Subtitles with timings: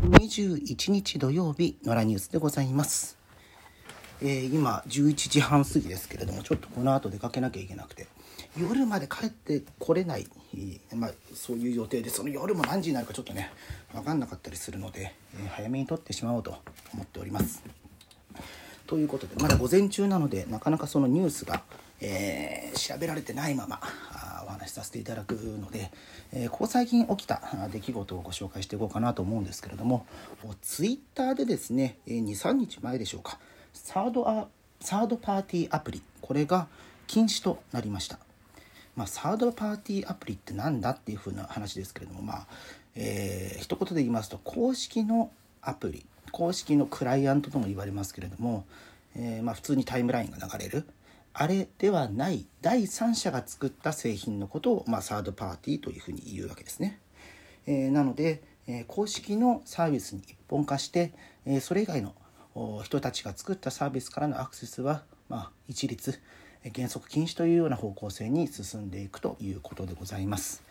[0.00, 3.16] 21日土曜日のラニュースでございます。
[4.20, 8.06] えー今11時半過ぎですけれどもちょっとこの後出かけなきゃいけなくて
[8.58, 10.26] 夜まで帰ってこれない、
[10.94, 13.50] まあ、そういう予定でその夜も何時になるかちょっとね
[13.92, 16.56] 分かんなかったりするので、えー早めに撮ってしまおうと
[16.94, 17.62] 思っております。
[18.86, 21.62] ということでまだ午前中なのでなかなかそのニュースが、
[22.00, 23.80] えー調べられてないまま
[24.46, 25.90] お話しさせていただくので、
[26.38, 27.40] えここ最近起きた
[27.72, 30.04] 出来事をご紹介していこうかなと思うんですけれども
[30.60, 33.38] ツイッターでですね、23日前でしょうか。
[33.72, 34.46] サードア
[34.80, 36.02] サードパーティーアプリ。
[36.20, 36.68] これが
[37.06, 38.18] 禁止となりました。
[38.96, 42.46] まあ、サードパーティーアプリってなんだっていう風な話ですけれども、まあ
[42.94, 45.30] えー一言で言いますと公式の
[45.62, 46.04] アプリ。
[46.32, 48.66] 公式のクライアントとも言われますけれども、
[49.14, 50.86] えーまあ、普通にタイムラインが流れる。
[51.38, 56.98] あれではない第三者が作った製品のことを、まあ、サードパーティーというふうに言うわけですね。
[57.66, 61.12] えーなので、えー公式のサービスに一本化して、
[61.44, 62.14] えーそれ以外の
[62.84, 66.18] 人たちが作ったサービスからのアクセスは、まあ、一律
[66.74, 70.62] 原則禁止というような方向性に進んでいくということでございます。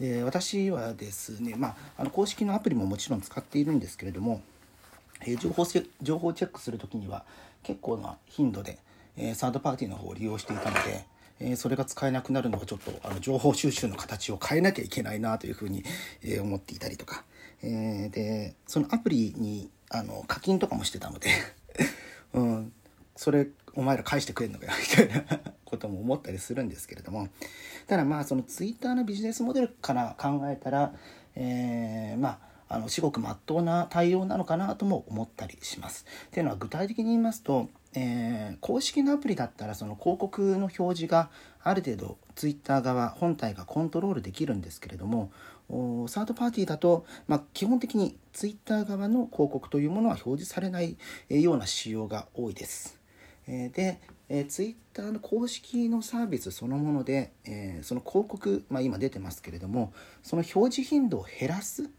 [0.00, 4.40] で私はですね、まあ、あの公式のアプリももちろん使っているんですけれども、
[5.20, 5.66] えー情報
[6.00, 7.26] 情報をチェックする時には
[7.62, 8.78] 結構な頻度で、
[9.16, 11.06] えーサードパーティーの方を利用していたので、
[11.40, 15.84] えーそれが使えなくなるのはちょっとあの情報収集の形を変えなきゃいけないなというふうに、
[16.22, 17.24] えー思っていたりとか、
[17.62, 21.30] えーでそのアプリにあの課金とかもしてたので、
[22.34, 22.72] うん、
[23.16, 27.28] それお前ら返してくれんのかよみたいなことも思ったりするんですけれども。
[27.86, 30.94] ただまあそのツイッターのビジネスモデルから考えたら、
[31.34, 36.06] えーまああの至極まっとうな対応なのかなとも思ったりします。
[36.26, 41.28] っていうのは具体的に言いますと、えー公式のアプリだったらその広告の表示が
[41.62, 45.32] ある程度ツイッター側本体がコントロールできるんですけれども
[45.68, 50.96] おサードパーティーだと、まあ、基本的にツイッター側の広告というものは表示されない
[51.28, 53.00] ような仕様が多いです。
[53.46, 59.92] えーで、えー、ツイッターの公式のサービスそのもので、えーその広告、まあ、今出てますけれども
[60.22, 61.90] その表示頻度を減らす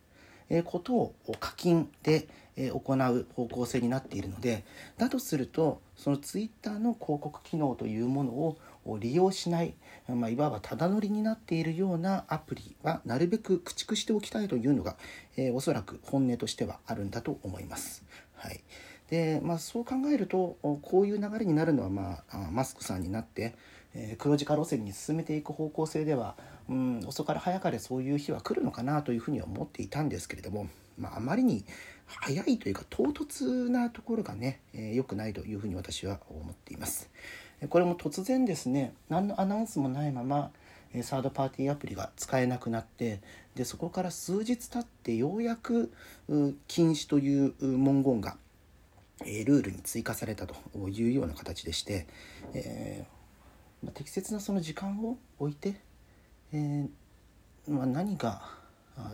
[0.66, 4.64] ことを課金で行う方向性になっているので
[4.98, 8.58] だとするとそのツイッターの広告機能というものを
[9.00, 9.74] 利用しない、
[10.08, 14.96] まあ、いわばただ乗りになっているようなアプリはなるべく駆逐しておきたいというのが、
[15.38, 18.04] えーおそらく本音としてはあるんだと思います。
[18.36, 18.62] はい
[19.10, 23.56] でまあ、そう考えるとこういう流れになるのは、ま、あマスクさんになって、
[23.94, 26.36] えー黒字化路線に進めていく方向性では、
[26.70, 30.68] うん、遅かれ早かれそういう日は来るのかなというふうには思っていたんですけれども、
[30.98, 31.66] まあ、あまりに
[32.06, 37.10] 早いというか唐突なところがね、えーくないというふうに私は思っています。
[37.70, 40.52] これも突然ですね何のアナウンスもないまま
[41.02, 43.22] サードパーティーアプリが使えなくなって
[43.56, 45.92] でそこから数日経ってようやく
[46.68, 48.38] 禁止という文言が
[49.26, 50.56] えルールに追加されたと
[50.90, 52.08] いうような形でして、
[52.54, 53.16] えー
[53.94, 55.76] 適切なその時間を置いて、
[56.54, 58.44] えーまあ、何が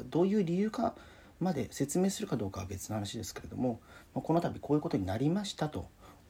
[0.10, 0.94] どういう理由か
[1.40, 3.80] まで説明するかどうかは別の話ですけれども、
[4.14, 5.88] まあ、この度こういうことになりましたと。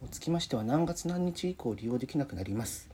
[0.09, 2.89] つきましては何月何日以降利用できなくなります、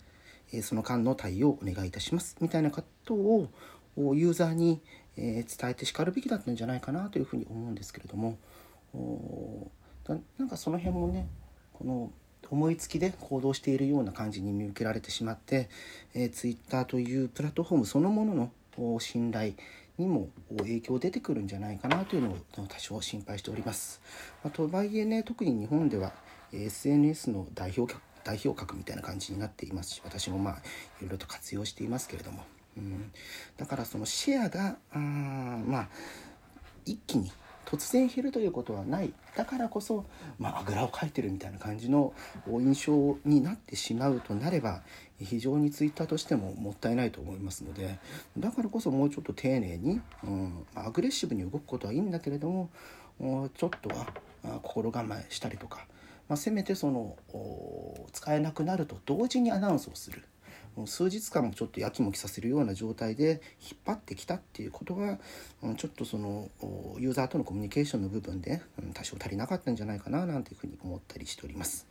[0.51, 2.35] えーその間の対応をお願いいたします。
[2.41, 3.47] みたいなことを
[3.95, 4.81] ユーザーに、
[5.15, 8.37] え伝えてしかるべきだったんじゃないかなというふうに思うんですけれども
[8.93, 9.71] お
[10.37, 11.27] なんかその辺もね
[11.73, 12.11] この
[12.49, 15.69] 思いつきで行動しているような感じに見受けられてしまって、
[16.13, 19.53] えー、Twitter というプラットフォームそのものの信頼
[19.97, 22.37] にも影響出てくるんじゃないかなというのを
[22.67, 24.01] 多少心配しております。
[24.43, 26.13] まあとはいえね特に日本では
[26.53, 30.53] SNS の代表格代表格みたいな感じになっていますし私もまあ
[30.99, 32.43] いろいろと活用していますけれども、
[32.75, 33.11] うん、
[33.55, 35.87] だからそのシェアがあまあ
[36.85, 37.31] 一気に
[37.67, 40.05] 突然減るということはないだからこそ、
[40.39, 42.13] まあ、ぐらをかいてるみたいな感じの
[42.47, 44.83] 印象になってしまうとなれば
[45.19, 47.99] 非常にツイッターとしてももったいないと思いますので
[48.37, 52.69] だからこそもうちょっと丁寧に、うんアグレッシブに動くことはいいんだけれども
[53.19, 54.07] ちょっとは
[54.63, 55.85] 心構えしたりとか、
[56.29, 57.17] まあ、せめてその
[58.13, 60.23] 使えなくなると同時にアナウンスをする。
[60.85, 65.17] 数日間もちょっとやきもきさせるような状態で引っ張ってきたっていうことは
[65.63, 66.49] うんちょっとその
[66.99, 68.61] ユーザーとのコミュニケーションの部分で
[68.93, 71.87] 多少足りなかったんじゃないかななんていうふうに思ったりしております。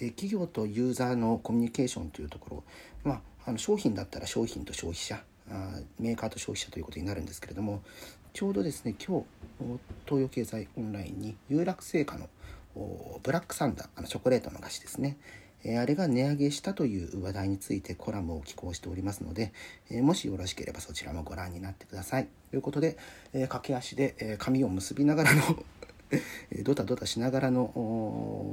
[0.00, 2.64] え企業とユーザーのコミュニケーションというところ、
[3.04, 7.82] まあ、あの商品だったら商品と消費者あメーカーと消費者ということになるんですけれども
[8.32, 9.26] ちょうどですね今日
[10.06, 12.28] 東洋経済オンラインに有楽製菓の
[13.22, 15.16] ブラックサンダーあのチョコレートの菓子ですね
[15.64, 19.52] えあれが値上げしたという話題についてコラムを寄稿しておりますので、
[19.90, 22.28] えもしよろしければそちらもご覧になってください。
[22.50, 22.96] ということで、
[23.32, 25.42] え駆け足で、え髪を結びながらの
[26.64, 27.72] ドタドタしながらの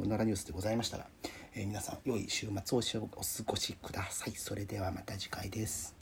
[0.04, 1.08] 奈良ニュースでございましたが、
[1.54, 4.34] え皆さん良い週末をお過ごしください。
[4.36, 5.95] それではまた次回です。